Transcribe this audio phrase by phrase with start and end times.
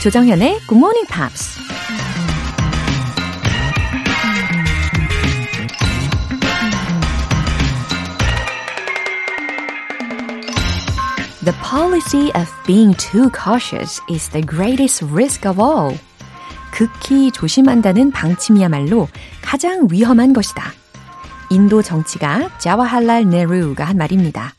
[0.00, 1.58] 조정현의 Good Morning Pops.
[11.44, 15.98] The policy of being too cautious is the greatest risk of all.
[16.72, 19.08] 극히 조심한다는 방침이야말로
[19.42, 20.72] 가장 위험한 것이다.
[21.48, 24.52] 인도 정치가 자와할랄 네루가 한 말입니다.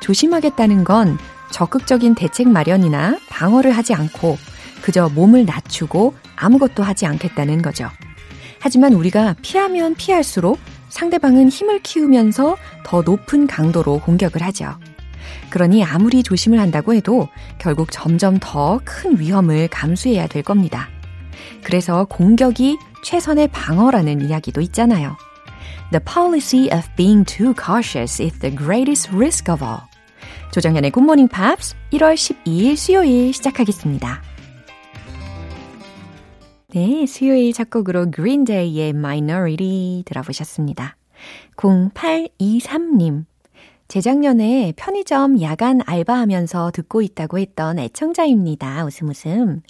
[0.00, 1.18] 조심하겠다는 건
[1.50, 4.38] 적극적인 대책 마련이나 방어를 하지 않고
[4.90, 7.88] 그저 몸을 낮추고 아무것도 하지 않겠다는 거죠.
[8.58, 10.58] 하지만 우리가 피하면 피할수록
[10.88, 14.76] 상대방은 힘을 키우면서 더 높은 강도로 공격을 하죠.
[15.48, 20.88] 그러니 아무리 조심을 한다고 해도 결국 점점 더 큰 위험을 감수해야 될 겁니다.
[21.62, 25.16] 그래서 공격이 최선의 방어라는 이야기도 있잖아요.
[25.92, 29.82] The policy of being too cautious is the greatest risk of all.
[30.50, 34.29] 조정현의 Morning Pops 1월 12일 수요일 시작하겠습니다.
[36.72, 40.96] 네, 수요일 첫 곡으로 Green Day의 Minority 들어보셨습니다.
[41.56, 43.24] 0823님.
[43.88, 48.84] 재작년에 편의점 야간 알바하면서 듣고 있다고 했던 애청자입니다.
[48.84, 49.62] 웃음 웃음.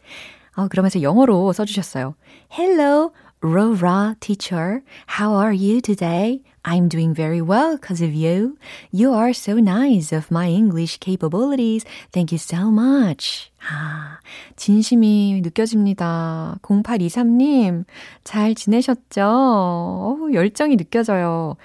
[0.57, 2.17] 어, 그러면서 영어로 써주셨어요.
[2.53, 4.83] Hello, Rora teacher.
[5.07, 6.43] How are you today?
[6.63, 8.59] I'm doing very well because of you.
[8.93, 11.87] You are so nice of my English capabilities.
[12.13, 13.51] Thank you so much.
[13.67, 14.19] 아,
[14.57, 16.59] 진심이 느껴집니다.
[16.61, 17.87] 0823님,
[18.25, 19.23] 잘 지내셨죠?
[19.23, 21.57] 어, 열정이 느껴져요.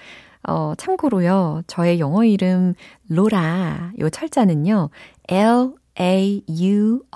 [0.48, 2.72] 어, 참고로요, 저의 영어 이름
[3.08, 4.88] 로라, 요 철자는요,
[5.28, 7.06] L A-U-R-A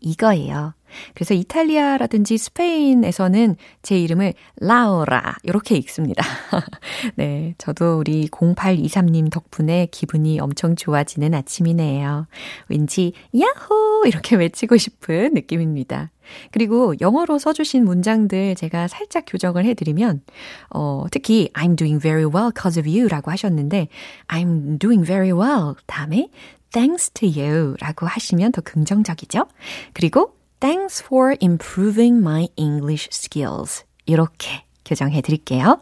[0.00, 0.75] 이거예요.
[1.14, 6.24] 그래서 이탈리아라든지 스페인에서는 제 이름을 라우라 이렇게 읽습니다.
[7.16, 12.26] 네, 저도 우리 0823님 덕분에 기분이 엄청 좋아지는 아침이네요.
[12.68, 16.10] 왠지 야호 이렇게 외치고 싶은 느낌입니다.
[16.50, 20.22] 그리고 영어로 써주신 문장들 제가 살짝 교정을 해드리면,
[20.70, 23.88] 어, 특히 I'm doing very well because of you 라고 하셨는데,
[24.28, 26.28] I'm doing very well 다음에
[26.72, 29.46] thanks to you 라고 하시면 더 긍정적이죠.
[29.92, 33.84] 그리고 thanks for improving my English skills.
[34.06, 35.80] 이렇게 교정해 드릴게요.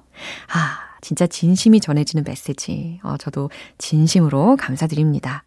[0.53, 3.01] 아, 진짜 진심이 전해지는 메시지.
[3.03, 5.45] 어, 저도 진심으로 감사드립니다.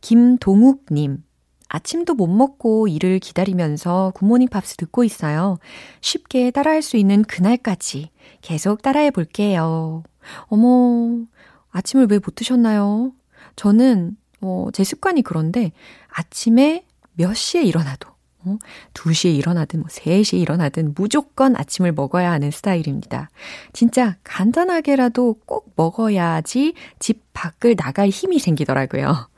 [0.00, 1.22] 김동욱님.
[1.70, 5.58] 아침도 못 먹고 일을 기다리면서 굿모닝 팝스 듣고 있어요.
[6.00, 8.10] 쉽게 따라할 수 있는 그날까지
[8.40, 10.02] 계속 따라해 볼게요.
[10.44, 11.26] 어머,
[11.70, 13.12] 아침을 왜 못 드셨나요?
[13.56, 15.72] 저는, 어, 제 습관이 그런데
[16.08, 18.08] 아침에 몇 시에 일어나도
[18.48, 18.58] 어?
[18.94, 23.30] 2시에 일어나든 뭐 3시에 일어나든 무조건 아침을 먹어야 하는 스타일입니다.
[23.72, 29.28] 진짜 간단하게라도 꼭 먹어야지 집 밖을 나갈 힘이 생기더라고요.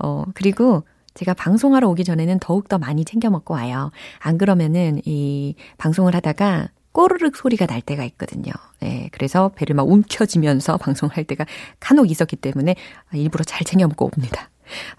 [0.00, 0.84] 어, 그리고
[1.14, 3.90] 제가 방송하러 오기 전에는 더욱더 많이 챙겨 먹고 와요.
[4.20, 8.52] 안 그러면은 이 방송을 하다가 꼬르륵 소리가 날 때가 있거든요.
[8.80, 11.44] 네, 그래서 배를 막 움켜쥐면서 방송할 때가
[11.80, 12.76] 간혹 있었기 때문에
[13.12, 14.50] 일부러 잘 챙겨 먹고 옵니다.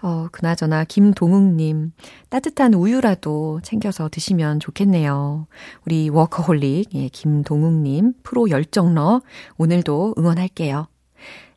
[0.01, 1.93] 어, 그나저나 김동욱님
[2.29, 5.47] 따뜻한 우유라도 챙겨서 드시면 좋겠네요.
[5.85, 9.21] 우리 워커홀릭 예, 김동욱님 프로 열정러
[9.57, 10.87] 오늘도 응원할게요.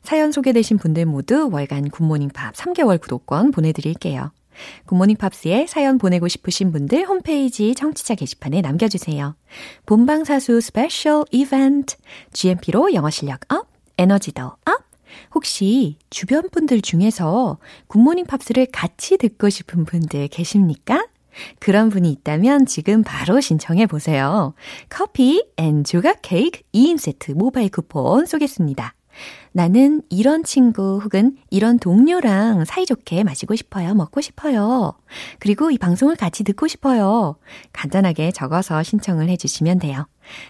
[0.03, 4.31] 사연 소개되신 분들 모두 월간 굿모닝 팝스 3개월 구독권 보내드릴게요.
[4.85, 9.35] 굿모닝 팝스에 사연 보내고 싶으신 분들 홈페이지 청취자 게시판에 남겨주세요.
[9.85, 11.95] 본방사수 스페셜 이벤트
[12.33, 13.67] GMP로 영어 실력 up,
[13.97, 14.83] 에너지도 up,
[15.33, 17.57] 혹시 주변 분들 중에서
[17.87, 21.05] 굿모닝 팝스를 같이 듣고 싶은 분들 계십니까?
[21.59, 24.53] 그런 분이 있다면 지금 바로 신청해 보세요.
[24.89, 28.93] 커피 and 조각 케이크 2인 세트 모바일 쿠폰 쏘겠습니다.
[29.51, 33.93] 나는 이런 친구 혹은 이런 동료랑 사이좋게 마시고 싶어요.
[33.93, 34.93] 먹고 싶어요.
[35.39, 37.35] 그리고 이 방송을 같이 듣고 싶어요.
[37.71, 40.07] 간단하게 적어서 신청을 해주시면 돼요.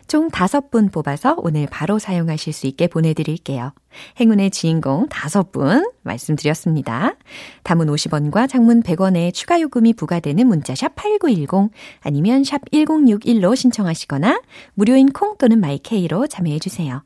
[0.07, 3.73] 총 다섯 분 뽑아서 오늘 바로 사용하실 수 있게 보내드릴게요.
[4.19, 7.15] 행운의 주인공 다섯 분 말씀드렸습니다.
[7.63, 11.71] 담은 50원과 장문 100원의 추가 요금이 부과되는 문자 샵 8910
[12.01, 14.41] 아니면 샵 1061로 신청하시거나
[14.73, 17.03] 무료인 콩 또는 마이케이로 참여해주세요.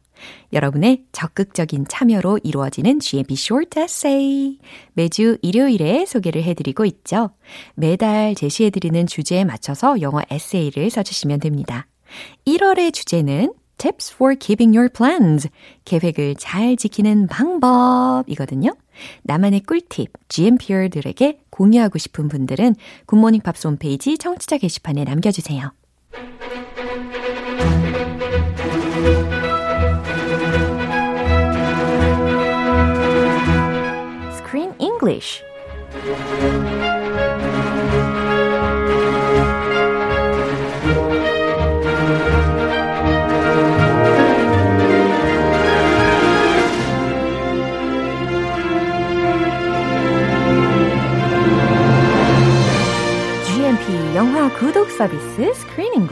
[0.53, 4.57] 여러분의 적극적인 참여로 이루어지는 GMP Short Essay.
[4.93, 7.31] 매주 일요일에 소개를 해드리고 있죠.
[7.75, 11.87] 매달 제시해드리는 주제에 맞춰서 영어 에세이를 써주시면 됩니다.
[12.45, 15.47] 1월의 주제는 Tips for keeping your plans.
[15.85, 18.75] 계획을 잘 지키는 방법이거든요.
[19.23, 22.75] 나만의 꿀팁, GMPR들에게 공유하고 싶은 분들은
[23.05, 25.71] 굿모닝 팝스 홈페이지 청취자 게시판에 남겨주세요.
[34.33, 35.43] Screen English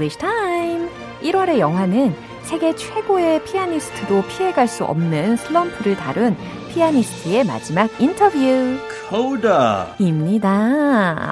[0.06, 0.88] English Time.
[1.24, 2.14] 1월의 영화는
[2.44, 6.36] 세계 최고의 피아니스트도 피해갈 수 없는 슬럼프를 다룬
[6.72, 8.38] 피아니스트의 마지막 인터뷰.
[9.10, 9.98] 코다입니다.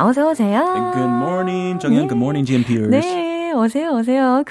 [0.05, 0.91] 어서 오세요.
[0.93, 2.01] Good morning, 정현.
[2.01, 2.07] 네.
[2.07, 2.89] Good morning, GM Peers.
[2.89, 3.01] 네,
[3.55, 4.43] 오세요, 오세요.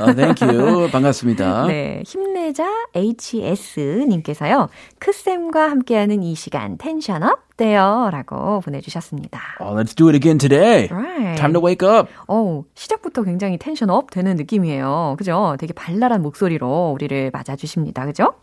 [0.00, 0.88] Uh, thank you.
[0.90, 1.66] 반갑습니다.
[1.66, 2.64] 네, 힘내자
[2.94, 4.68] HS님께서요.
[4.98, 8.08] 크쌤과 함께하는 이 시간 텐션업 돼요.
[8.12, 9.40] 라고 보내주셨습니다.
[9.60, 10.88] Oh, let's do it again today.
[10.90, 11.36] Right.
[11.38, 12.08] Time to wake up.
[12.28, 15.16] 어, 시작부터 굉장히 텐션업 되는 느낌이에요.
[15.18, 15.56] 그죠?
[15.58, 18.06] 되게 발랄한 목소리로 우리를 맞아주십니다.
[18.06, 18.34] 그죠?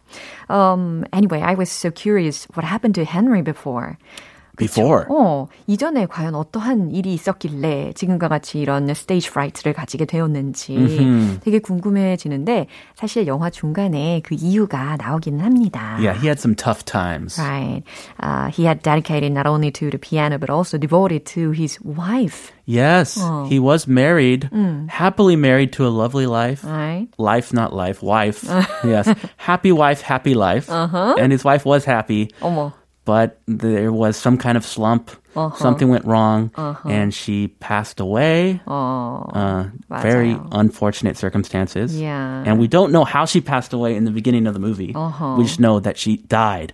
[0.49, 3.97] Um, anyway, I was so curious what happened to Henry before.
[4.58, 5.06] Before.
[5.08, 11.40] 어, 이전에 과연 어떠한 일이 있었길래 지금과 같이 이런 stage fright를 가지게 되었는지 mm-hmm.
[11.40, 12.66] 되게 궁금해지는데
[12.96, 15.96] 사실 영화 중간에 그 이유가 나오기는 합니다.
[16.00, 17.38] Yeah, he had some tough times.
[17.38, 17.82] Right.
[18.20, 22.52] Uh, he had dedicated not only to the piano but also devoted to his wife.
[22.66, 23.46] Yes, 어.
[23.48, 24.88] he was married, 음.
[24.90, 26.64] happily married to a lovely life.
[26.64, 27.08] Right.
[27.16, 28.44] Life, not life, wife.
[28.84, 30.68] yes, happy wife, happy life.
[30.68, 31.14] Uh-huh.
[31.16, 32.28] And his wife was happy.
[32.42, 32.72] 어머.
[33.05, 35.11] but there was some kind of slump.
[35.35, 35.55] Uh-huh.
[35.57, 36.87] Something went wrong, uh-huh.
[36.87, 38.61] and she passed away.
[38.67, 41.99] Oh, uh, very unfortunate circumstances.
[41.99, 42.43] Yeah.
[42.45, 44.93] And we don't know how she passed away in the beginning of the movie.
[44.93, 45.35] Uh-huh.
[45.37, 46.73] We just know that she died.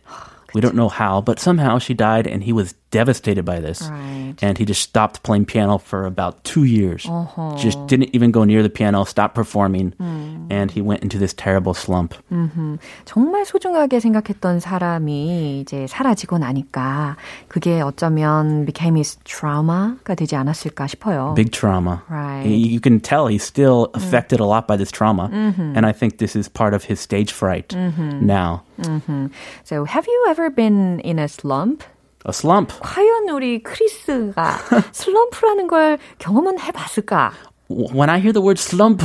[0.54, 3.83] we don't know how, but somehow she died, and he was devastated by this.
[3.91, 4.35] Right.
[4.41, 7.07] And he just stopped playing piano for about two years.
[7.11, 7.57] Uh-huh.
[7.57, 10.47] Just didn't even go near the piano, stopped performing, 음.
[10.51, 12.15] and he went into this terrible slump.
[12.31, 12.79] 음흠.
[13.05, 17.17] 정말 소중하게 생각했던 사람이 이제 사라지고 나니까
[17.49, 21.35] 그게 어쩌면 became his trauma가 되지 않았을까 싶어요.
[21.35, 22.03] Big trauma.
[22.09, 22.47] Right.
[22.47, 24.45] You can tell he's still affected 음.
[24.45, 25.29] a lot by this trauma.
[25.29, 25.77] Mm-hmm.
[25.77, 28.25] And I think this is part of his stage fright mm-hmm.
[28.25, 28.63] now.
[28.81, 29.27] Mm-hmm.
[29.65, 31.83] So have you ever been in a slump?
[32.29, 32.73] A slump.
[32.81, 34.57] 과연 우리 크리스가
[34.93, 37.33] 슬럼프라는 걸 경험은 해봤을까?
[37.69, 39.03] When I hear the word slump,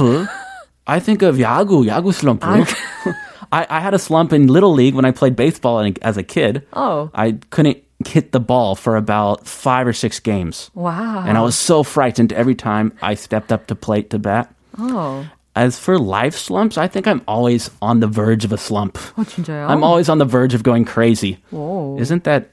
[0.88, 2.46] I think of 야구, 야구 slump.
[2.46, 6.64] I, I had a slump in Little League when I played baseball as a kid.
[6.74, 7.10] Oh.
[7.14, 10.72] I couldn't hit the ball for about five or six games.
[10.74, 11.26] Wow.
[11.28, 14.54] And I was so frightened every time I stepped up to plate to bat.
[14.78, 15.28] Oh.
[15.56, 18.98] As for life slumps, I think I'm always on the verge of a slump.
[19.18, 19.68] 어, 진짜요?
[19.68, 21.40] I'm always on the verge of going crazy.
[21.50, 21.98] Whoa.
[22.00, 22.52] Isn't that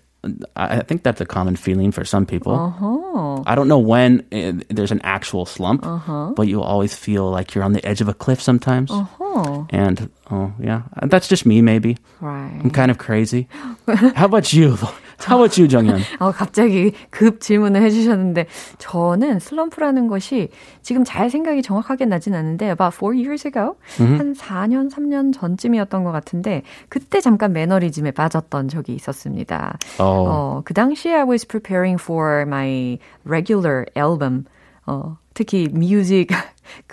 [0.56, 2.54] I think that's a common feeling for some people.
[2.54, 3.42] Uh-huh.
[3.46, 6.34] I don't know when uh, there's an actual slump, uh-huh.
[6.36, 8.92] but you always feel like you're on the edge of a cliff sometimes.
[8.92, 9.66] Uh-huh.
[9.72, 11.98] And oh yeah, that's just me maybe.
[12.20, 12.60] Right.
[12.64, 13.48] I'm kind of crazy.
[13.88, 14.78] How about you?
[15.30, 16.00] You, 정연?
[16.20, 18.48] 어, 갑자기 급 질문을 해주셨는데
[18.78, 20.50] 저는 슬럼프라는 것이
[20.82, 24.18] 지금 잘 생각이 정확하게 나진 않는데 about four years ago mm-hmm.
[24.18, 29.78] 한 4년 3년 전쯤이었던 것 같은데 그때 잠깐 매너리즘에 빠졌던 적이 있었습니다.
[30.00, 30.28] Oh.
[30.30, 34.46] 어, 그 당시에 I was preparing for my regular album.
[34.86, 36.30] 어, 특히 뮤직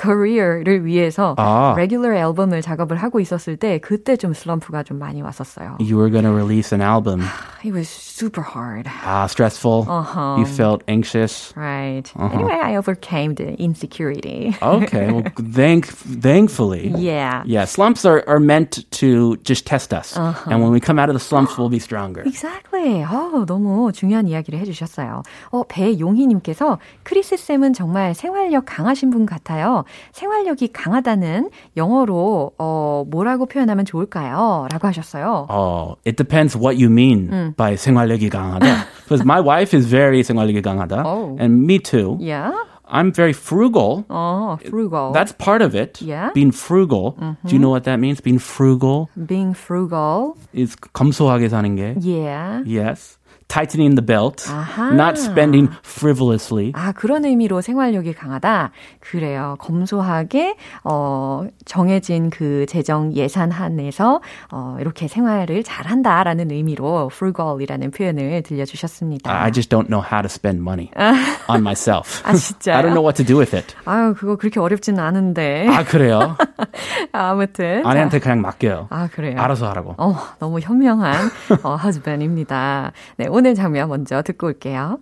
[0.00, 1.72] career를 위해서 아.
[1.76, 5.76] regular 앨범을 작업을 하고 있었을 때 그때 좀 슬럼프가 좀 많이 왔었어요.
[5.80, 7.22] You were going to release an album.
[7.64, 8.88] It was super hard.
[9.04, 9.86] Ah, stressful.
[9.88, 10.36] Uh-huh.
[10.38, 11.52] You felt anxious.
[11.56, 12.10] Right.
[12.16, 12.34] Uh-huh.
[12.34, 14.56] Anyway, I overcame the insecurity.
[14.62, 15.10] Okay.
[15.10, 16.92] Well, thank, thankfully.
[16.96, 17.42] Yeah.
[17.46, 17.64] Yeah.
[17.64, 20.16] Slumps are, are meant to just test us.
[20.16, 20.50] Uh-huh.
[20.50, 22.22] And when we come out of the slumps, we'll be stronger.
[22.22, 23.02] Exactly.
[23.04, 25.22] 어, 너무 중요한 이야기를 해주셨어요.
[25.50, 29.84] 어, 배용희님께서 크리스 쌤은 정말 생활 력 강하신 분 같아요.
[30.12, 34.66] 생활력이 강하다는 영어로 어, 뭐라고 표현하면 좋을까요?
[34.70, 35.46] 라고 하셨어요.
[35.50, 37.54] Oh, it depends what you mean 음.
[37.56, 38.66] by 생활력이 강하다.
[39.04, 41.02] Because my wife is very 생활력이 강하다.
[41.04, 41.36] Oh.
[41.40, 42.16] And me too.
[42.20, 42.52] Yeah.
[42.90, 44.04] I'm very frugal.
[44.08, 45.12] 어, frugal.
[45.12, 46.00] That's part of it.
[46.00, 46.30] Yeah.
[46.32, 47.16] Being frugal.
[47.44, 48.22] Do you know what that means?
[48.22, 50.34] Being frugal being frugal.
[50.54, 51.94] is 검소하게 사는 게.
[52.00, 52.62] Yeah.
[52.66, 53.18] Yes.
[53.48, 54.44] Tightening the belt.
[54.52, 54.92] 아하.
[54.92, 56.72] Not spending frivolously.
[56.74, 58.72] 아, 그런 의미로 생활력이 강하다.
[59.00, 59.56] 그래요.
[59.58, 64.20] 검소하게 어 정해진 그 재정 예산 한에서
[64.52, 69.32] 어 이렇게 생활을 잘한다라는 의미로 frugal이라는 표현을 들려 주셨습니다.
[69.32, 70.90] I just don't know how to spend money
[71.48, 72.22] on myself.
[72.26, 72.76] 아, 진짜요?
[72.76, 73.74] I don't know what to do with it.
[73.86, 75.66] 아유, 그거 그렇게 어렵진 않은데.
[75.68, 76.36] 아, 그래요?
[77.12, 78.88] 아무튼 아내한테 그냥 맡겨요.
[78.90, 79.40] 아, 그래요.
[79.40, 79.94] 알아서 하라고.
[79.96, 81.14] 어, 너무 현명한
[81.62, 82.92] 어, husband입니다.
[83.16, 84.99] 네, 오늘 장면 먼저 듣고 올게요.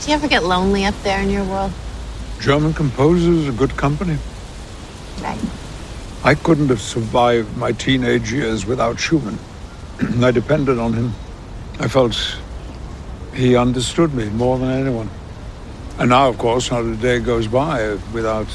[0.00, 1.72] Do you ever get lonely up there in your world?
[2.40, 4.18] German composers are good company.
[5.22, 5.40] Right.
[6.22, 9.38] I couldn't have survived my teenage years without Schumann.
[10.22, 11.12] I depended on him.
[11.80, 12.14] I felt
[13.34, 15.10] he understood me more than anyone.
[15.98, 18.48] And now, of course, not a day goes by without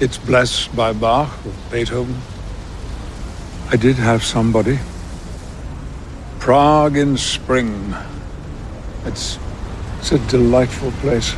[0.00, 2.16] it's blessed by Bach or Beethoven.
[3.70, 4.78] I did have somebody.
[6.39, 7.93] Prague in spring.
[9.05, 9.37] It's,
[9.99, 11.35] it's a delightful place.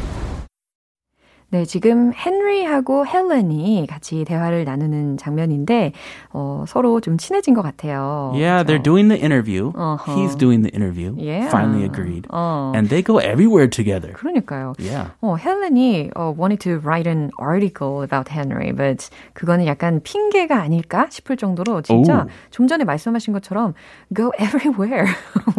[1.51, 5.93] 네, 지금 헨리하고 헬렌이 같이 대화를 나누는 장면인데
[6.31, 8.31] 어, 서로 좀 친해진 것 같아요.
[8.35, 8.83] Yeah, they're 그렇죠?
[8.83, 9.71] doing the interview.
[9.75, 10.13] Uh-huh.
[10.15, 11.15] He's doing the interview.
[11.17, 11.49] Yeah.
[11.49, 12.27] Finally agreed.
[12.29, 12.71] 어.
[12.75, 14.13] And they go everywhere together.
[14.13, 14.75] 그러니까요.
[14.77, 15.09] Yeah.
[15.23, 21.07] 어, 헬렌이 어, wanted to write an article about Henry, but 그거는 약간 핑계가 아닐까
[21.09, 22.27] 싶을 정도로 진짜 오.
[22.51, 23.73] 좀 전에 말씀하신 것처럼
[24.13, 25.07] go everywhere.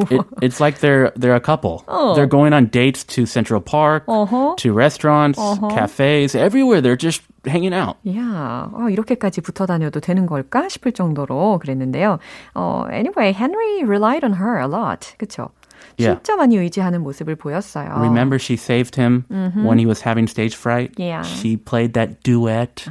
[0.08, 1.82] It, it's like they're they're a couple.
[1.88, 2.14] Oh.
[2.14, 4.56] They're going on dates to Central Park, 어허.
[4.58, 5.79] to restaurants, Uh-huh.
[5.79, 6.81] cafes, everywhere.
[6.81, 7.97] They're just hanging out.
[8.07, 12.19] 야, 어, 이렇게까지 붙어 다녀도 되는 걸까 싶을 정도로 그랬는데요.
[12.53, 15.13] 어, anyway, Henry relied on her a lot.
[15.17, 15.49] 그쵸?
[15.97, 16.15] Yeah.
[16.15, 17.99] 진짜 많이 의지하는 모습을 보였어요.
[17.99, 20.91] Remember, she saved him when he was having stage fright.
[20.95, 21.01] Mm-hmm.
[21.01, 21.21] Yeah.
[21.23, 22.87] She played that duet,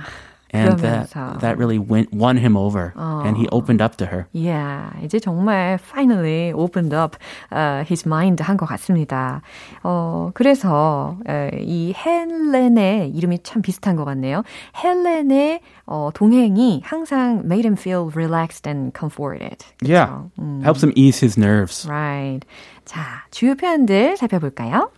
[0.51, 1.39] And that 그러면서.
[1.41, 4.27] that really went, won him over, and he opened up to her.
[4.33, 7.15] Yeah, 이제 정말 finally opened up
[7.51, 9.41] uh, his mind 한 것 같습니다.
[9.83, 14.43] 어, 그래서 에, 이 헬렌의 이름이 참 비슷한 것 같네요.
[14.83, 19.57] 헬렌의 어, 동행이 항상 made him feel relaxed and comforted.
[19.77, 19.89] 그쵸?
[19.91, 21.87] Yeah, 음, helps him ease his nerves.
[21.89, 22.45] right.
[22.85, 24.89] 자, 주요 표현들 살펴볼까요?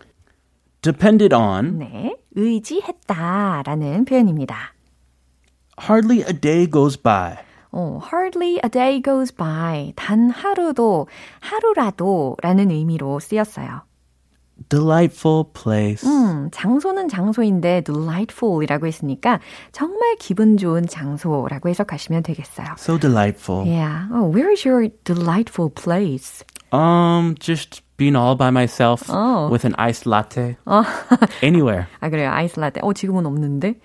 [0.82, 1.78] Depended on.
[1.78, 4.56] 네, 의지했다라는 표현입니다.
[5.81, 7.37] Hardly a day goes by.
[7.71, 9.93] 어, hardly a day goes by.
[9.95, 11.07] 단 하루도,
[11.39, 13.81] 하루라도 라는 의미로 쓰였어요.
[14.69, 16.03] Delightful place.
[16.09, 19.39] 음, 장소는 장소인데 delightful이라고 했으니까
[19.71, 22.73] 정말 기분 좋은 장소라고 해석하시면 되겠어요.
[22.79, 23.67] So delightful.
[23.67, 24.07] Yeah.
[24.11, 26.43] Oh, where is your delightful place?
[26.71, 29.47] Um, just being all by myself Oh.
[29.51, 30.57] with an iced latte.
[31.43, 31.85] Anywhere.
[32.01, 32.31] 아, 그래요.
[32.31, 32.81] 아이스 라떼.
[32.81, 33.75] 어, 지금은 없는데.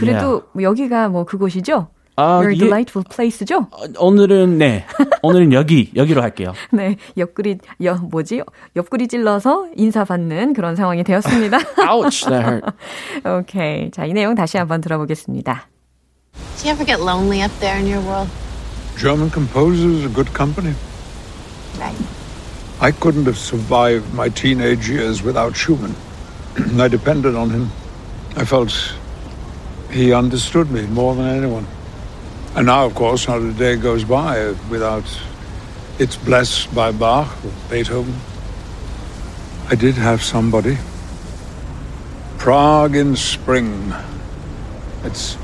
[0.00, 1.88] 그래도 여기가 뭐 그곳이죠?
[2.16, 2.58] 아, Your 예.
[2.58, 3.66] delightful place죠?
[3.72, 4.86] 어, 오늘은 네.
[5.22, 6.52] 오늘은 여기 여기로 할게요.
[6.70, 6.96] 네.
[7.16, 8.42] 옆구리, 여, 뭐지?
[8.76, 11.58] 옆구리 찔러서 인사받는 그런 상황이 되었습니다.
[11.90, 12.66] Ouch, that hurt.
[13.24, 13.90] 오케이.
[13.90, 15.68] 자, 이 내용 다시 한번 들어보겠습니다.
[16.58, 18.30] Do you ever get lonely up there in your world?
[18.96, 20.74] German composers are good company.
[21.80, 21.98] Right.
[22.80, 25.94] I couldn't have survived my teenage years without Schumann.
[26.78, 27.70] I depended on him.
[28.36, 28.70] I felt
[29.93, 31.67] he understood me more than anyone.
[32.55, 35.05] And now, of course, not a day goes by without
[35.99, 38.15] it's blessed by Bach or Beethoven.
[39.69, 40.77] I did have somebody.
[42.37, 43.93] Prague in spring.
[45.03, 45.37] It's,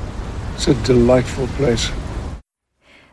[0.54, 1.92] it's a delightful place.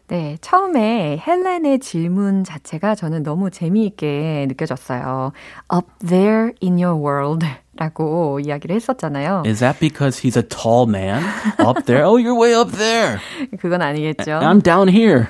[0.07, 5.31] 네, 처음에 헬렌의 질문 자체가 저는 너무 재미있게 느껴졌어요.
[5.73, 7.45] Up there in your world.
[7.78, 9.44] 라고 이야기를 했었잖아요.
[9.46, 11.22] Is that because he's a tall man
[11.64, 12.04] up there?
[12.04, 13.18] Oh, you're way up there.
[13.60, 14.40] 그건 아니겠죠.
[14.42, 15.26] I'm down here.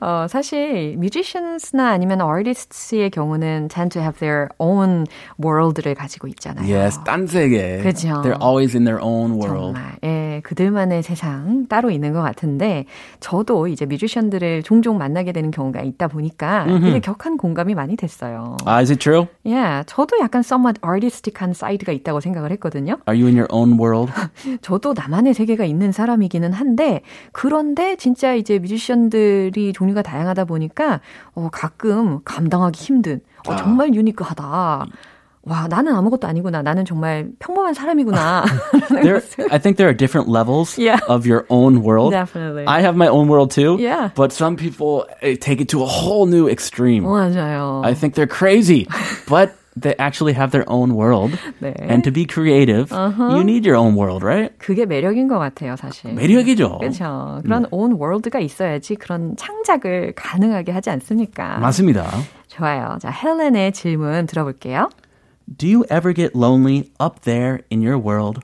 [0.00, 5.06] 어, 사실 musicians나 아니면 artists의 경우는 tend to have their own
[5.42, 6.64] world를 가지고 있잖아요.
[6.72, 7.78] Yes, 딴 세계.
[7.82, 8.22] 그죠.
[8.22, 9.74] They're always in their own world.
[9.74, 12.86] 정말 예, 그들만의 세상 따로 있는 것 같은데
[13.20, 18.56] 저도 이제 뮤지션들을 종종 만나게 되는 경우가 있다 보니까 되게 격한 공감이 많이 됐어요.
[18.66, 19.26] Ah, is it true?
[19.46, 22.96] 예, 저도 약간 somewhat artistic 한 사이드가 있다고 생각을 했거든요.
[23.08, 24.12] Are you in your own world?
[24.62, 31.00] 저도 나만의 세계가 있는 사람이기는 한데 그런데 진짜 이제 뮤지션들이 종류가 다양하다 보니까
[31.34, 34.86] 어, 가끔 감당하기 힘든 어, 정말 유니크하다.
[35.46, 36.62] 와 나는 아무것도 아니구나.
[36.62, 38.44] 나는 정말 평범한 사람이구나.
[39.02, 41.00] There, I think there are different levels Yeah.
[41.06, 42.12] of your own world.
[42.12, 42.64] Definitely.
[42.66, 43.76] I have my own world too.
[43.78, 44.08] Yeah.
[44.16, 47.04] But some people eh, take it to a whole new extreme.
[47.04, 47.82] 맞아요.
[47.84, 48.88] I think they're crazy,
[49.28, 51.37] but they actually have their own world.
[51.61, 51.73] 네.
[51.79, 54.51] And to be creative, you need your own world, right?
[54.57, 56.13] 그게 매력인 것 같아요, 사실.
[56.13, 56.79] 매력이죠.
[56.79, 57.39] 그렇죠.
[57.43, 61.59] 그런 own world가 있어야지 그런 창작을 가능하게 하지 않습니까?
[61.59, 62.09] 맞습니다.
[62.47, 62.97] 좋아요.
[62.99, 64.89] 자, 헬렌의 질문 들어볼게요.
[65.57, 68.41] Do you ever get lonely up there in your world?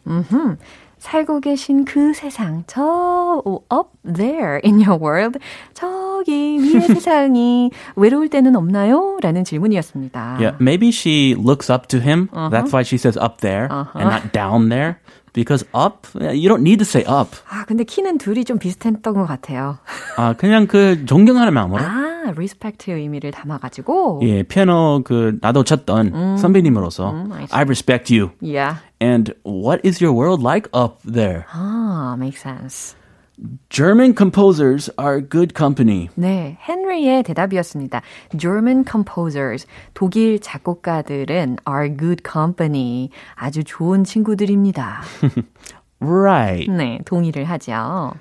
[0.98, 5.38] 살고 계신 그 세상, 저 up there in your world,
[5.76, 9.19] 저기 위의 세상이 외로울 때는 없나요?
[9.23, 10.39] 라는 질문이었습니다.
[10.41, 12.29] Yeah, maybe she looks up to him.
[12.33, 14.97] That's why she says up there and not down there.
[15.33, 17.37] Because up, you don't need to say up.
[17.49, 19.79] 아, 근데 키는 둘이 좀 비슷했던 것 같아요.
[20.17, 21.81] 아, 그냥 그 존경하는 마음으로.
[21.81, 24.23] 아, respect 의미를 담아가지고.
[24.25, 27.49] 예, 피아노 그 나도 쳤던 선배님으로서 I see.
[27.53, 28.33] I respect you.
[28.41, 28.79] Yeah.
[29.01, 31.45] And what is your world like up there?
[31.53, 32.97] 아, makes sense.
[33.71, 36.09] German composers are good company.
[36.15, 38.03] 네, 헨리의 대답이었습니다.
[38.37, 45.03] German composers, 독일 작곡가들은 are good company, 아주 좋은 친구들입니다.
[46.01, 46.71] Right.
[46.71, 48.13] 네, 동의를 하죠.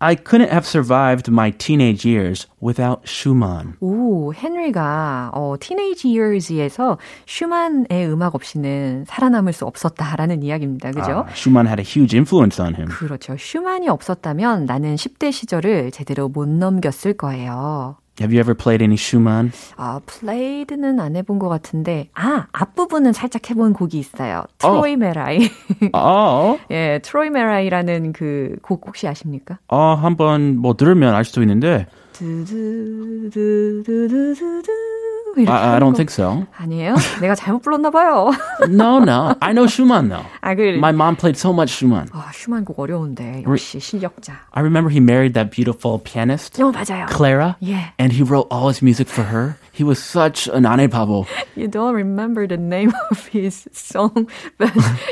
[0.00, 3.74] I couldn't have survived my teenage years without Schumann.
[3.80, 10.92] 오, 헨리가 어, Teenage Years에서 슈만의 음악 없이는 살아남을 수 없었다라는 이야기입니다.
[10.92, 11.24] 그죠?
[11.26, 12.88] Uh, Schumann had a huge influence on him.
[12.88, 13.36] 그렇죠.
[13.36, 17.96] 슈만이 없었다면 나는 10대 시절을 제대로 못 넘겼을 거예요.
[18.20, 19.52] Have you ever played any Schumann?
[19.76, 24.44] 아, played는 안 해본 것 같은데, 아, 앞부분은 살짝 해본 곡이 있어요.
[24.58, 25.48] 트로이메라이.
[25.94, 29.58] 어, 예, 트로이메라이라는 그 곡 혹시 아십니까?
[29.68, 31.86] 어, 한번 뭐 들으면 알 수도 있는데.
[32.12, 34.62] 두두두두두두두.
[34.62, 34.97] 이렇게
[35.35, 35.97] I, I 하는 don't 거.
[35.97, 36.45] think so.
[36.57, 36.93] 아니에요?
[37.19, 38.29] 내가 잘못 불렀나 봐요.
[38.69, 39.33] No, no.
[39.41, 40.25] I know Schumann though.
[40.41, 42.07] 아, 그, My mom played so much Schumann.
[42.13, 43.43] 아, 슈만 곡 어려운데.
[43.47, 44.33] 역시 실력자.
[44.53, 47.07] I remember he married that beautiful pianist, 어, 맞아요.
[47.09, 47.89] Clara, Yeah.
[47.97, 49.57] and he wrote all his music for her.
[49.73, 51.25] He was such an ane pavo.
[51.55, 54.69] You don't remember the name of his song, but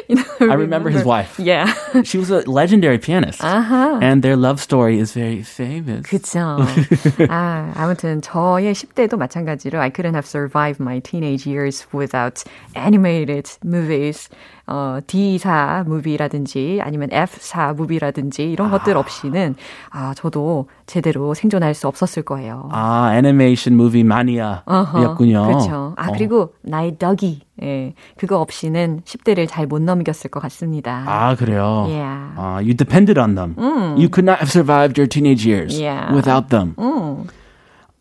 [0.08, 0.24] you know.
[0.40, 1.40] I remember his wife.
[1.42, 1.66] Yeah.
[2.04, 3.98] She was a legendary pianist, 아하.
[4.04, 6.06] and their love story is very famous.
[6.06, 6.62] 그쵸.
[7.28, 12.45] 아, 아무튼 저의 10대도 마찬가지로 I couldn't have survived my teenage years without
[12.77, 14.29] animated movies.
[14.69, 19.55] 어, D사 무비라든지 아니면 F사 무비라든지 이런 것들 없이는
[19.91, 22.69] 아, 저도 제대로 생존할 수 없었을 거예요.
[22.73, 25.47] 아, 애니메이션 무비 마니아였군요.
[25.47, 25.95] 그렇죠.
[25.97, 26.13] 아, 어.
[26.13, 27.43] 그리고 나의 덕이.
[27.63, 27.95] 예.
[28.19, 31.05] 그거 없이는 10대를 잘 못 넘겼을 것 같습니다.
[31.07, 31.87] 아, 그래요.
[31.89, 32.35] Yeah.
[32.37, 33.55] 아, you depended on them.
[33.97, 36.13] You could not have survived your teenage years Yeah.
[36.15, 36.75] without them.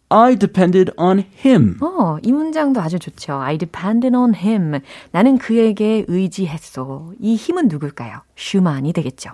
[0.09, 1.77] I depended on him.
[1.81, 3.33] 어, 이 문장도 아주 좋죠.
[3.33, 4.79] I depended on him.
[5.11, 7.11] 나는 그에게 의지했어.
[7.19, 8.21] 이 힘은 누굴까요?
[8.35, 9.31] 슈만이 되겠죠.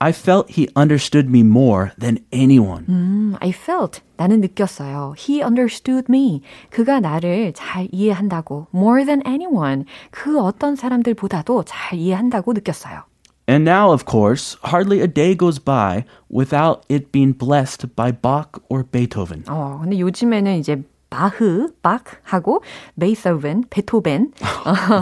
[0.00, 2.84] I felt he understood me more than anyone.
[2.90, 4.02] 음, I felt.
[4.18, 5.14] 나는 느꼈어요.
[5.16, 6.42] He understood me.
[6.68, 8.66] 그가 나를 잘 이해한다고.
[8.74, 9.84] More than anyone.
[10.10, 13.04] 그 어떤 사람들보다도 잘 이해한다고 느꼈어요.
[13.47, 18.61] And now, of course, hardly a day goes by without it being blessed by Bach
[18.69, 19.43] or Beethoven.
[19.47, 22.61] 어, 근데 요즘에는 이제 바흐, 박하고
[22.99, 24.33] 베이토벤, 베토벤.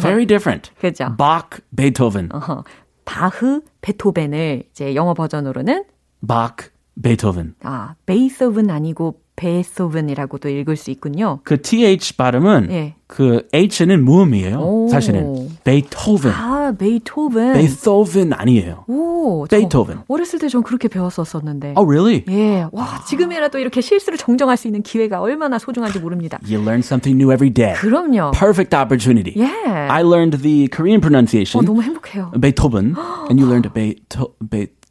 [0.01, 0.71] Very different.
[0.79, 1.13] 그죠?
[1.17, 2.29] Bach, Beethoven.
[2.31, 2.63] 어허,
[3.03, 5.83] 바흐, 베토벤을 이제 영어 버전으로는
[6.25, 6.69] Bach,
[7.01, 7.55] Beethoven.
[7.63, 11.40] 아, 베이토벤 아니고 베토벤이라고도 읽을 수 있군요.
[11.44, 12.94] 그 TH 발음은 예.
[13.06, 14.58] 그 H는 무음이에요.
[14.58, 14.88] 오.
[14.88, 15.48] 사실은.
[15.64, 16.34] Beethoven.
[16.34, 17.54] 아, 베이토벤.
[17.54, 18.84] Beethoven 아니에요.
[18.88, 20.02] 오, 저 베이토벤.
[20.08, 21.74] 어렸을 때 전 그렇게 배웠었었는데.
[21.76, 22.24] Oh, really?
[22.28, 26.38] 예, 와, 지금이라도 이렇게 실수를 정정할 수 있는 기회가 얼마나 소중한지 모릅니다.
[26.44, 27.74] You learn something new every day.
[27.74, 28.32] 그럼요.
[28.32, 29.34] Perfect opportunity.
[29.36, 29.46] 예.
[29.68, 31.64] I learned the Korean 어, pronunciation.
[31.66, 32.32] 너무 행복해요.
[32.40, 32.94] Beethoven.
[33.30, 33.68] and you learned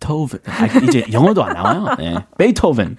[0.02, 0.42] Beethoven.
[0.48, 1.96] 아, 이제 영어도 안 나와요.
[1.98, 2.16] 네.
[2.38, 2.98] Beethoven.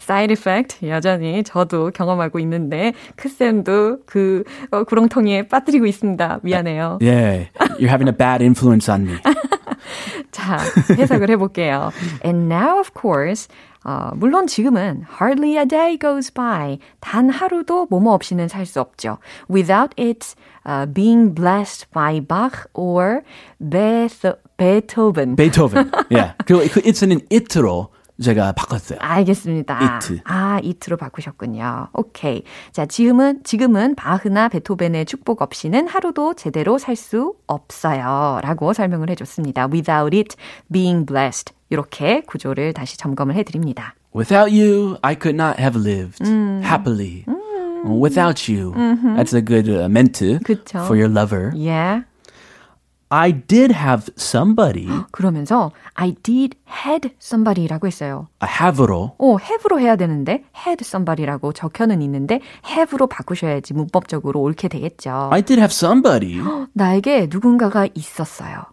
[0.00, 6.40] side effect 여전히 저도 경험하고 있는데 크쌤도 그 어, 구렁텅이에 빠뜨리고 있습니다.
[6.42, 6.98] 미안해요.
[7.00, 7.48] Yeah.
[7.78, 9.16] You're having a bad influence on me.
[10.32, 10.58] 자,
[10.90, 11.92] 해석을 해볼게요.
[12.24, 13.48] And now, of course,
[13.84, 16.78] 어, 물론 지금은 hardly a day goes by.
[17.00, 19.18] 단 하루도 뭐뭐 없이는 살 수 없죠.
[19.48, 20.34] Without it
[20.66, 23.22] uh, being blessed by Bach or
[24.58, 25.36] Beetho- Beethoven.
[25.36, 25.90] Beethoven.
[26.10, 26.34] Yeah.
[26.44, 27.88] 그, 그 it는 it로
[28.20, 28.98] 제가 바꿨어요.
[29.00, 29.78] 알겠습니다.
[29.80, 30.20] it.
[30.24, 31.88] 아, it로 바꾸셨군요.
[31.94, 32.42] 오케이.
[32.72, 38.40] 자, 지금은, 지금은 바흐나 베토벤의 축복 없이는 하루도 제대로 살 수 없어요.
[38.42, 39.68] 라고 설명을 해 줬습니다.
[39.72, 40.34] Without it
[40.72, 41.54] being blessed.
[41.70, 43.94] 이렇게 구조를 다시 점검을 해 드립니다.
[44.12, 46.18] Without you, I could not have lived
[46.64, 47.24] happily.
[47.86, 48.72] Without you.
[49.14, 49.86] That's a good uh,
[50.42, 50.78] 그쵸.
[50.80, 51.52] for your lover.
[51.54, 52.02] Yeah.
[53.10, 54.86] I did have somebody.
[55.10, 58.28] 그러면서 I did had somebody라고 했어요.
[58.42, 65.30] have로 어, have로 해야 되는데 had somebody라고 적혀는 있는데 have로 바꾸셔야지 문법적으로 옳게 되겠죠.
[65.32, 66.40] I did have somebody.
[66.74, 68.64] 나에게 누군가가 있었어요.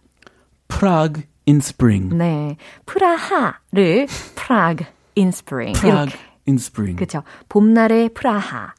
[0.68, 2.14] Prague in spring.
[2.14, 2.56] 네.
[2.84, 5.78] 프라하를 Prague in spring.
[5.78, 6.18] Prague 이렇게.
[6.48, 6.98] in spring.
[6.98, 7.22] 그쵸.
[7.48, 8.74] 봄날의 프라하.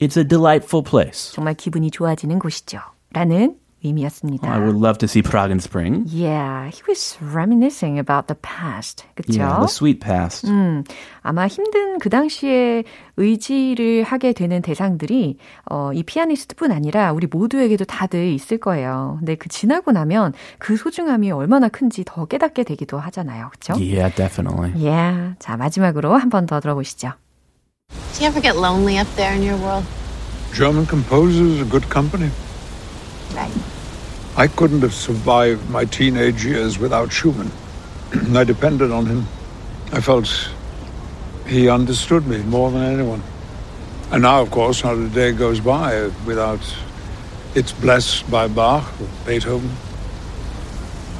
[0.00, 1.32] It's a delightful place.
[1.34, 2.78] 정말 기분이 좋아지는 곳이죠.
[3.12, 4.50] 라는 의미였습니다.
[4.50, 6.04] I would love to see Prague in spring.
[6.08, 9.04] Yeah, he was reminiscing about the past.
[9.14, 9.38] 그쵸?
[9.38, 10.46] Yeah, the sweet past.
[10.48, 10.82] 음,
[11.22, 12.84] 아마 힘든 그 당시에
[13.16, 15.36] 의지를 하게 되는 대상들이
[15.70, 19.16] 어, 이 피아니스트뿐 아니라 우리 모두에게도 다들 있을 거예요.
[19.18, 23.50] 근데 그 지나고 나면 그 소중함이 얼마나 큰지 더 깨닫게 되기도 하잖아요.
[23.50, 23.74] 그렇죠?
[23.74, 24.72] Yeah, definitely.
[24.74, 25.34] Yeah.
[25.38, 27.12] 자, 마지막으로 한 번 더 들어보시죠.
[28.14, 29.84] Do you ever get lonely up there in your world?
[30.54, 32.30] German composers are good company.
[34.36, 37.50] I couldn't have survived my teenage years without Schumann.
[38.36, 39.26] I depended on him.
[39.92, 40.50] I felt
[41.46, 43.22] he understood me more than anyone.
[44.10, 46.60] And now, of course, not a day goes by without
[47.54, 49.70] it's blessed by Bach or Beethoven.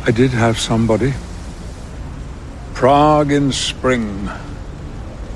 [0.05, 1.15] I did have somebody.
[2.75, 4.31] Prague in spring.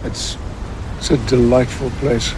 [0.04, 0.36] It's,
[0.98, 2.34] it's a delightful place.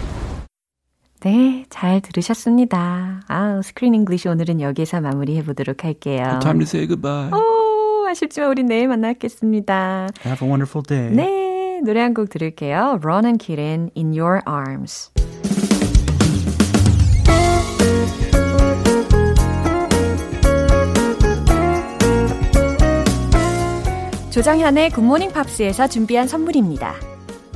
[1.25, 3.21] 네, 잘 들으셨습니다.
[3.27, 6.37] 아, Screen English 오늘은 여기서 마무리해 보도록 할게요.
[6.43, 7.31] Time to say goodbye.
[7.33, 10.09] 오, 아쉽지만 우리 내일 만나겠습니다.
[10.23, 11.09] Have a wonderful day.
[11.09, 12.99] 네, 노래 한 곡 들을게요.
[13.03, 15.09] Ron and Kitten, In Your Arms.
[24.31, 27.14] 조정현의 굿모닝 팝스에서 준비한 선물입니다.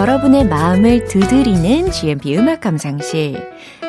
[0.00, 3.36] 여러분의 마음을 두드리는 GMP 음악 감상실.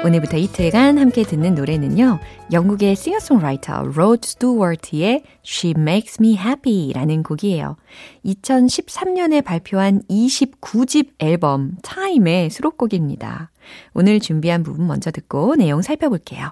[0.03, 2.19] 오늘부터 이틀간 함께 듣는 노래는요.
[2.51, 7.77] 영국의 싱어송라이터 로드 스튜어트의 She Makes Me Happy 라는 곡이에요.
[8.25, 13.49] 2013년에 발표한 29집 앨범 Time의 수록곡입니다.
[13.93, 16.51] 오늘 준비한 부분 먼저 듣고 내용 살펴볼게요.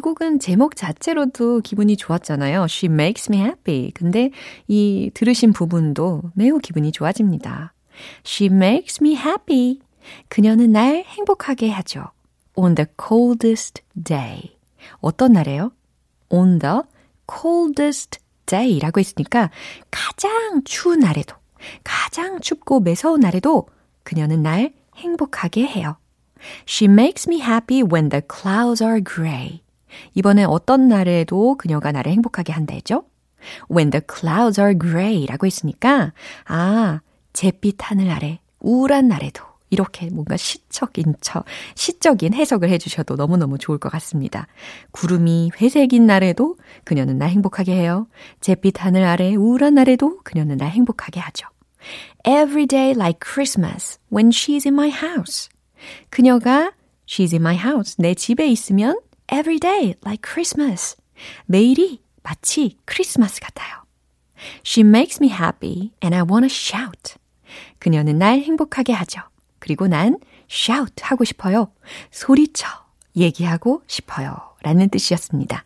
[0.00, 2.64] 이 곡은 제목 자체로도 기분이 좋았잖아요.
[2.70, 3.90] She makes me happy.
[3.92, 4.30] 근데
[4.66, 7.74] 이 들으신 부분도 매우 기분이 좋아집니다.
[8.24, 9.80] She makes me happy.
[10.28, 12.06] 그녀는 날 행복하게 하죠.
[12.54, 14.56] On the coldest day.
[15.00, 15.70] 어떤 날이에요?
[16.30, 16.80] On the
[17.30, 19.50] coldest day라고 했으니까
[19.90, 21.36] 가장 추운 날에도,
[21.84, 23.68] 가장 춥고 매서운 날에도
[24.02, 25.98] 그녀는 날 행복하게 해요.
[26.66, 29.60] She makes me happy when the clouds are gray.
[30.14, 33.04] 이번에 어떤 날에도 그녀가 나를 행복하게 한다죠?
[33.70, 36.12] When the clouds are gray라고 했으니까
[36.46, 37.00] 아,
[37.32, 41.44] 잿빛 하늘 아래 우울한 날에도 이렇게 뭔가 시적인 척,
[41.76, 44.48] 시적인 해석을 해주셔도 너무너무 좋을 것 같습니다.
[44.90, 48.08] 구름이 회색인 날에도 그녀는 날 행복하게 해요.
[48.40, 51.46] 잿빛 하늘 아래 우울한 날에도 그녀는 날 행복하게 하죠.
[52.26, 55.48] Every day like Christmas when she's in my house.
[56.10, 56.72] 그녀가
[57.06, 58.98] she's in my house, 내 집에 있으면
[59.32, 60.96] every day like Christmas.
[61.46, 63.84] 매일이 마치 크리스마스 같아요.
[64.64, 67.14] She makes me happy and I wanna shout.
[67.78, 69.20] 그녀는 날 행복하게 하죠.
[69.58, 70.18] 그리고 난
[70.50, 71.72] shout 하고 싶어요.
[72.10, 72.66] 소리쳐
[73.16, 74.36] 얘기하고 싶어요.
[74.62, 75.64] 라는 뜻이었습니다.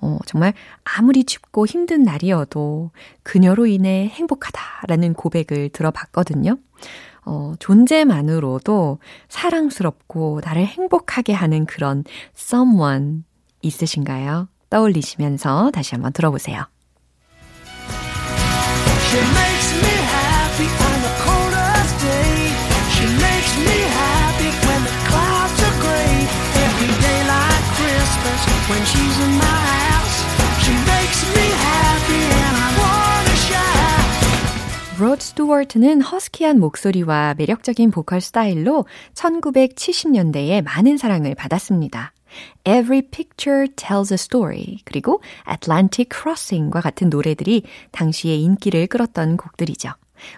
[0.00, 0.52] 어, 정말
[0.84, 2.90] 아무리 춥고 힘든 날이어도
[3.22, 6.58] 그녀로 인해 행복하다라는 고백을 들어봤거든요.
[7.24, 12.04] 어, 존재만으로도 사랑스럽고 나를 행복하게 하는 그런
[12.36, 13.24] someone
[13.62, 14.48] 있으신가요?
[14.70, 16.66] 떠올리시면서 다시 한번 들어보세요.
[19.10, 20.90] She makes me happy
[35.00, 35.10] shout.
[35.10, 38.84] 로드 스튜어트는 허스키한 목소리와 매력적인 보컬 스타일로
[39.14, 42.12] 1970년대에 많은 사랑을 받았습니다.
[42.64, 49.90] Every Picture Tells a Story 그리고 Atlantic Crossing과 같은 노래들이 당시에 인기를 끌었던 곡들이죠.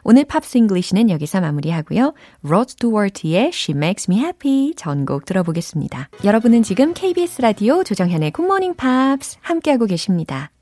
[0.05, 2.15] 오늘 Pops English는 여기서 마무리하고요.
[2.43, 6.09] 로드 스튜어트의 She Makes Me Happy 전곡 들어보겠습니다.
[6.25, 10.53] 여러분은 지금 KBS 라디오 조정현의 굿모닝 팝스 함께하고 계십니다.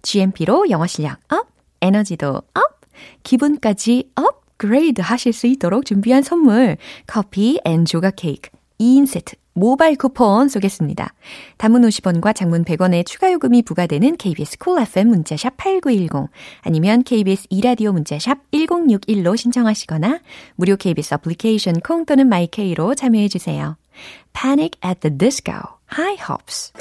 [0.00, 1.46] GMP로 영어 실력 up,
[1.82, 2.79] 에너지도 up,
[3.22, 10.48] 기분까지 업그레이드 하실 수 있도록 준비한 선물 커피 and 조각 케이크 2인 세트 모바일 쿠폰
[10.48, 11.12] 쏘겠습니다.
[11.58, 16.30] 단문 50원과 장문 100원의 추가 요금이 부과되는 KBS cool FM 문자샵 8910
[16.62, 20.20] 아니면 KBS 이라디오 문자샵 1061로 신청하시거나
[20.54, 23.76] 무료 KBS 애플리케이션 콩 또는 my K로 참여해 주세요.
[24.32, 26.72] Panic at the Disco, High Hopes.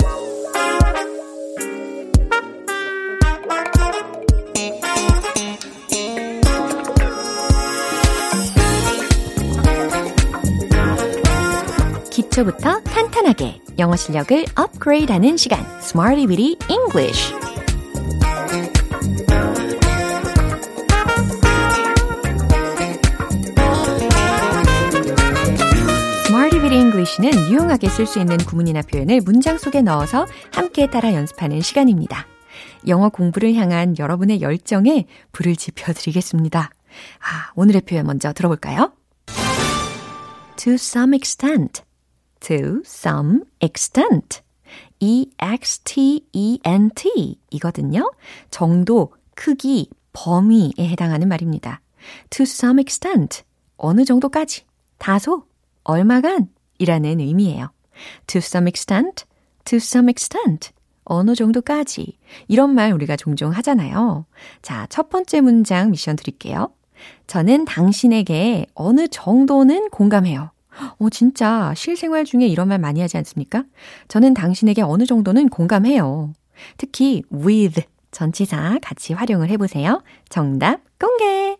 [12.39, 17.33] 기초부터 탄탄하게 영어 실력을 업그레이드하는 시간, Smarty Weedy English.
[26.71, 32.27] English는 유용하게 쓸 수 있는 구문이나 표현을 문장 속에 넣어서 함께 따라 연습하는 시간입니다.
[32.87, 36.69] 영어 공부를 향한 여러분의 열정에 불을 지펴드리겠습니다.
[37.19, 38.93] 아, 오늘의 표현 먼저 들어볼까요?
[40.57, 41.88] To some extent.
[42.41, 44.41] To some extent.
[44.99, 46.29] E-X-T-E-N-T
[47.51, 48.11] 이거든요.
[48.51, 51.81] 정도, 크기, 범위에 해당하는 말입니다.
[52.29, 53.43] To some extent.
[53.77, 54.65] 어느 정도까지.
[54.97, 55.43] 다소.
[55.83, 56.49] 얼마간.
[56.77, 57.71] 이라는 의미예요.
[58.27, 59.25] To some extent.
[59.65, 60.71] To some extent.
[61.03, 62.17] 어느 정도까지.
[62.47, 64.25] 이런 말 우리가 종종 하잖아요.
[64.61, 66.71] 자, 첫 번째 문장 미션 드릴게요.
[67.27, 70.51] 저는 당신에게 어느 정도는 공감해요.
[70.99, 73.63] 어, 진짜 실생활 중에 이런 말 많이 하지 않습니까?
[74.09, 76.33] 저는 당신에게 어느 정도는 공감해요.
[76.77, 77.81] 특히 with
[78.11, 80.03] 전치사 같이 활용을 해보세요.
[80.29, 81.57] 정답 공개!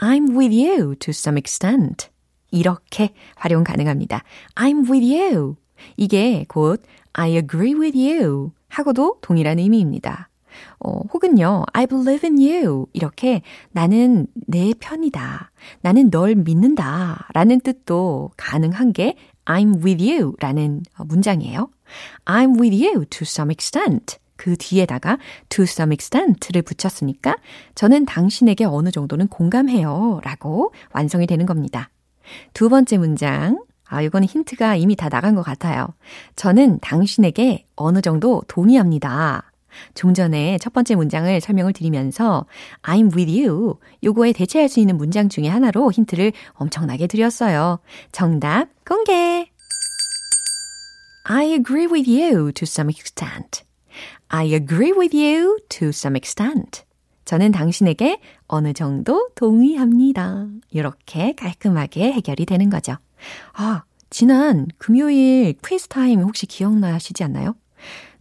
[0.00, 2.08] I'm with you to some extent.
[2.50, 4.22] 이렇게 활용 가능합니다.
[4.54, 5.56] I'm with you.
[5.96, 10.28] 이게 곧 I agree with you 하고도 동일한 의미입니다.
[10.80, 12.86] 어, 혹은요, I believe in you.
[12.92, 15.50] 이렇게 나는 내 편이다.
[15.80, 17.28] 나는 널 믿는다.
[17.34, 21.68] 라는 뜻도 가능한 게 I'm with you 라는 문장이에요.
[22.24, 24.16] I'm with you to some extent.
[24.36, 25.18] 그 뒤에다가
[25.50, 27.36] to some extent를 붙였으니까
[27.76, 30.20] 저는 당신에게 어느 정도는 공감해요.
[30.24, 31.90] 라고 완성이 되는 겁니다.
[32.52, 33.62] 두 번째 문장.
[33.84, 35.86] 아, 이거는 힌트가 이미 다 나간 것 같아요.
[36.34, 39.51] 저는 당신에게 어느 정도 동의합니다.
[39.94, 42.46] 좀 전에 첫 번째 문장을 설명을 드리면서
[42.82, 47.78] I'm with you 요거에 대체할 수 있는 문장 중에 하나로 힌트를 엄청나게 드렸어요.
[48.12, 49.50] 정답 공개!
[51.24, 53.62] I agree with you to some extent.
[54.28, 56.82] I agree with you to some extent.
[57.24, 60.48] 저는 당신에게 어느 정도 동의합니다.
[60.70, 62.96] 이렇게 깔끔하게 해결이 되는 거죠.
[63.52, 67.54] 아, 지난 금요일 퀴즈 타임 혹시 기억나시지 않나요?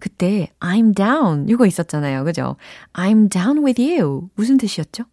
[0.02, 2.26] 그때 I'm down 이거 있었잖아요.
[2.26, 2.58] 그죠?
[2.92, 4.30] I'm down with you.
[4.36, 5.04] 무슨 뜻이었죠?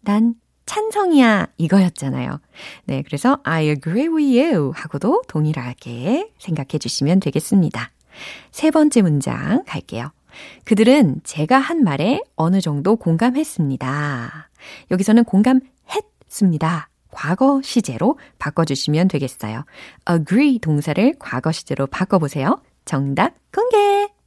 [0.00, 0.34] 난
[0.66, 2.40] 찬성이야 이거였잖아요.
[2.86, 7.90] 네, 그래서 I agree with you 하고도 동일하게 생각해 주시면 되겠습니다.
[8.50, 10.10] 세 번째 문장 갈게요.
[10.64, 14.50] 그들은 제가 한 말에 어느 정도 공감했습니다.
[14.90, 16.88] 여기서는 공감했습니다.
[17.10, 19.64] 과거 시제로 바꿔주시면 되겠어요.
[20.10, 22.60] agree 동사를 과거 시제로 바꿔보세요.
[22.84, 24.17] 정답 공개!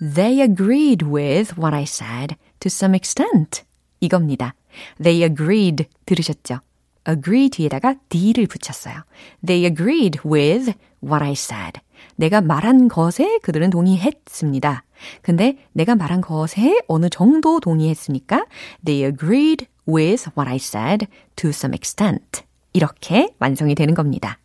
[0.00, 3.64] They agreed with what I said to some extent.
[4.00, 4.54] 이겁니다.
[5.02, 6.60] They agreed 들으셨죠?
[7.08, 9.02] agree 뒤에다가 d를 붙였어요.
[9.44, 11.80] They agreed with what I said.
[12.16, 14.84] 내가 말한 것에 그들은 동의했습니다.
[15.22, 18.44] 근데 내가 말한 것에 어느 정도 동의했으니까
[18.84, 21.06] they agreed with what I said
[21.36, 22.42] to some extent.
[22.72, 24.38] 이렇게 완성이 되는 겁니다.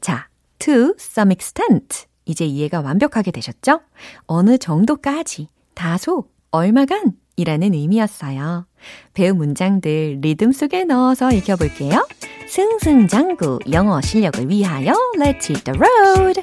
[0.00, 0.28] 자,
[0.58, 2.06] to some extent.
[2.26, 3.80] 이제 이해가 완벽하게 되셨죠?
[4.26, 8.66] 어느 정도까지, 다소, 얼마간 이라는 의미였어요.
[9.14, 12.06] 배운 문장들 리듬 속에 넣어서 익혀볼게요.
[12.48, 16.42] 승승장구 영어 실력을 위하여 Let's hit the road!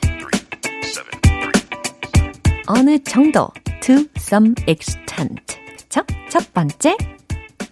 [2.67, 3.49] 어느 정도
[3.81, 6.01] to some extent 그쵸?
[6.29, 6.95] 첫 번째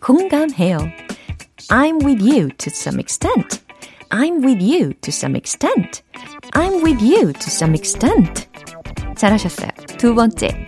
[0.02, 0.78] 공감해요.
[1.70, 3.62] I'm with you to some extent.
[4.11, 6.03] I'm with you to some extent.
[6.55, 8.49] I'm with you to some extent.
[9.17, 9.71] 잘하셨어요.
[9.99, 10.67] 두 번째,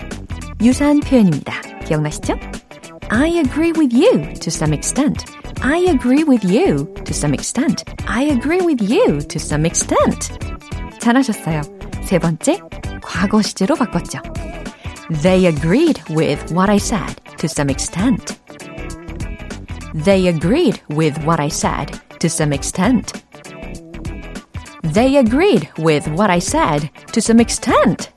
[0.60, 1.60] 유사한 표현입니다.
[1.84, 2.34] 기억나시죠?
[3.10, 5.24] I agree with you to some extent.
[5.60, 7.84] I agree with you to some extent.
[8.06, 10.38] I agree with you to some extent.
[11.00, 11.62] 잘하셨어요.
[12.04, 12.60] 세 번째,
[13.02, 14.20] 과거 시제로 바꿨죠.
[15.22, 18.36] They agreed with what I said to some extent.
[20.04, 23.12] They agreed with what I said to some extent.
[24.83, 28.11] They agreed with what I said to some extent.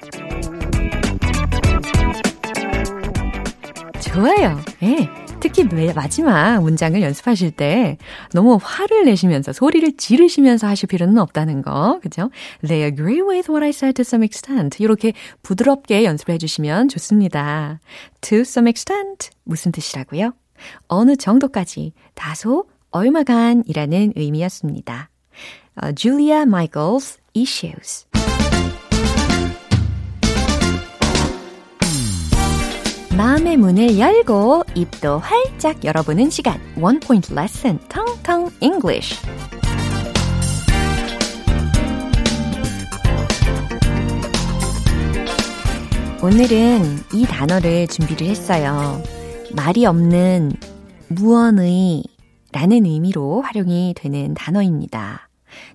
[4.01, 4.61] 좋아요.
[4.83, 5.09] 예.
[5.41, 7.99] 특히 마지막 문장을 연습하실 때
[8.33, 12.01] 너무 화를 내시면서 소리를 지르시면서 하실 필요는 없다는 거.
[12.03, 12.31] 그죠?
[12.67, 14.83] They agree with what I said to some extent.
[14.83, 17.81] 이렇게 부드럽게 연습을 해주시면 좋습니다.
[18.23, 19.31] To some extent.
[19.45, 20.33] 무슨 뜻이라고요?
[20.89, 25.11] 어느 정도까지, 다소, 얼마간이라는 의미였습니다.
[25.83, 28.07] Uh, Julia Michaels Issues.
[33.17, 36.61] 마음의 문을 열고 입도 활짝 열어보는 시간.
[36.79, 39.17] One Point Lesson, 텅텅 English.
[46.23, 46.83] 오늘은
[47.15, 49.03] 이 단어를 준비를 했어요.
[49.55, 50.53] 말이 없는
[51.09, 52.03] 무언의
[52.53, 55.26] 라는 의미로 활용이 되는 단어입니다.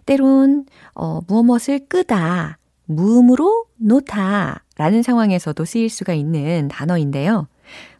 [0.05, 7.47] 때론, 어, 무엇을 끄다, 무음으로 놓다 라는 상황에서도 쓰일 수가 있는 단어인데요.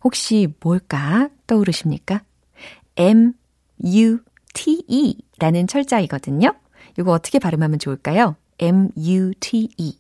[0.04, 2.22] 혹시 뭘까 떠오르십니까?
[2.98, 3.34] M,
[3.84, 4.20] U,
[4.54, 6.54] T, E 라는 철자이거든요.
[7.00, 8.36] 이거 어떻게 발음하면 좋을까요?
[8.60, 9.98] M, U, T, E.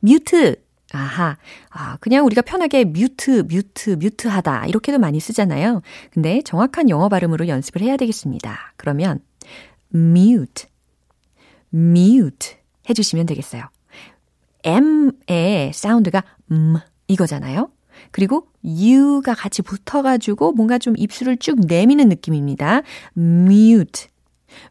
[0.00, 0.56] 뮤트.
[0.92, 1.38] 아하.
[1.70, 4.66] 아, 그냥 우리가 편하게 뮤트, 뮤트, 뮤트 하다.
[4.66, 5.80] 이렇게도 많이 쓰잖아요.
[6.10, 8.74] 근데 정확한 영어 발음으로 연습을 해야 되겠습니다.
[8.76, 9.20] 그러면
[9.94, 10.66] mute,
[11.74, 12.56] mute
[12.88, 13.64] 해주시면 되겠어요.
[14.64, 16.76] M의 사운드가 음
[17.08, 17.70] 이거잖아요.
[18.10, 22.82] 그리고 U가 같이 붙어가지고 뭔가 좀 입술을 쭉 내미는 느낌입니다.
[23.16, 24.08] mute,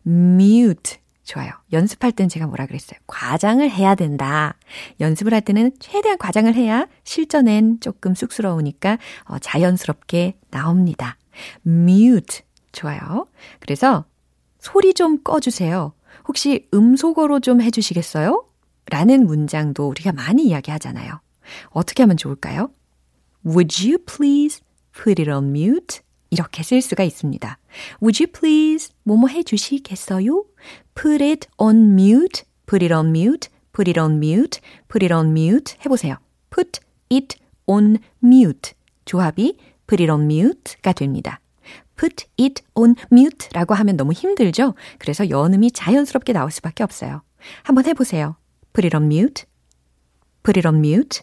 [0.05, 0.97] mute.
[1.23, 1.51] 좋아요.
[1.71, 2.99] 연습할 땐 제가 뭐라 그랬어요?
[3.07, 4.57] 과장을 해야 된다.
[4.99, 11.17] 연습을 할 때는 최대한 과장을 해야 실전엔 조금 쑥스러우니까 어, 자연스럽게 나옵니다.
[11.65, 12.41] mute.
[12.73, 13.27] 좋아요.
[13.59, 14.05] 그래서
[14.59, 15.93] 소리 좀 꺼주세요.
[16.27, 18.45] 혹시 음소거로 좀 해주시겠어요?
[18.89, 21.19] 라는 문장도 우리가 많이 이야기하잖아요.
[21.69, 22.71] 어떻게 하면 좋을까요?
[23.45, 24.61] Would you please
[24.93, 26.01] put it on mute?
[26.29, 27.57] 이렇게 쓸 수가 있습니다.
[28.01, 30.45] Would you please 뭐뭐 해주시겠어요?
[30.95, 35.31] Put it on mute, put it on mute, put it on mute, put it on
[35.31, 36.15] mute 해보세요.
[36.49, 36.79] Put
[37.11, 38.73] it on mute.
[39.03, 41.40] 조합이 put it on mute가 됩니다.
[42.01, 44.73] Put it on mute 라고 하면 너무 힘들죠?
[44.97, 47.21] 그래서 연음이 자연스럽게 나올 수밖에 없어요.
[47.63, 48.35] 한번 해보세요.
[48.73, 49.45] put it on mute,
[50.43, 51.21] put it on mute,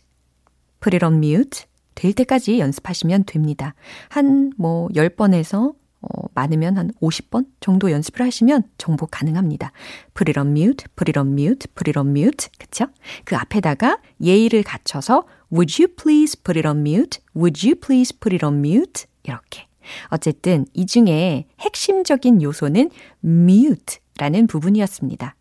[0.81, 1.65] put it on mute.
[1.95, 3.75] 될 때까지 연습하시면 됩니다.
[4.09, 9.73] 한 뭐 10번에서 어, 많으면 한 50번 정도 연습을 하시면 정복 가능합니다.
[10.15, 12.49] put it on mute, put it on mute, put it on mute.
[12.57, 12.87] 그쵸?
[13.25, 17.21] 그 앞에다가 예의를 갖춰서 would you please put it on mute?
[17.35, 19.07] would you please put it on mute?
[19.25, 19.68] 이렇게.
[20.09, 22.91] 어쨌든 이 중에 핵심적인 요소는
[23.25, 25.35] mute라는 부분이었습니다.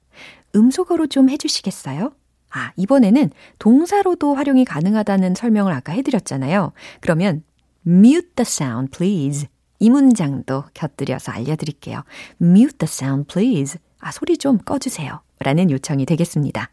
[0.55, 2.11] 음소거로 좀 해주시겠어요?
[2.51, 3.29] 아, 이번에는
[3.59, 6.71] 동사로도 활용이 가능하다는 설명을 아까 해드렸잖아요.
[7.01, 7.43] 그러면
[7.85, 9.47] mute the sound, please.
[9.79, 12.03] 이 문장도 곁들여서 알려드릴게요.
[12.41, 13.79] mute the sound, please.
[13.99, 15.21] 아, 소리 좀 꺼주세요.
[15.39, 16.69] 라는 요청이 되겠습니다.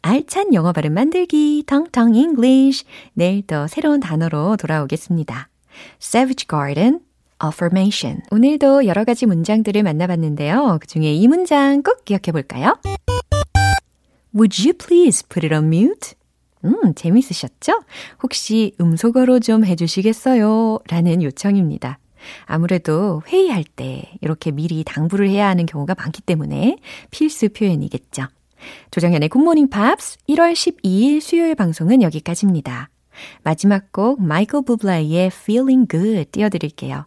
[0.00, 2.84] 알찬 영어 발음 만들기, 텅텅 English.
[3.12, 5.48] 내일 또 새로운 단어로 돌아오겠습니다.
[6.00, 7.00] Savage Garden,
[7.44, 8.22] affirmation.
[8.30, 10.78] 오늘도 여러 가지 문장들을 만나봤는데요.
[10.80, 12.78] 그 중에 이 문장 꼭 기억해 볼까요?
[14.34, 16.14] Would you please put it on mute?
[16.64, 17.80] 음, 재밌으셨죠?
[18.22, 20.80] 혹시 음소거로 좀 해주시겠어요?
[20.88, 21.98] 라는 요청입니다.
[22.46, 26.78] 아무래도 회의할 때 이렇게 미리 당부를 해야 하는 경우가 많기 때문에
[27.10, 28.26] 필수 표현이겠죠.
[28.90, 32.90] 조정현의 굿모닝 팝스 1월 12일 수요일 방송은 여기까지입니다.
[33.42, 37.06] 마지막 곡 마이클 부블레의 Feeling Good 띄워드릴게요.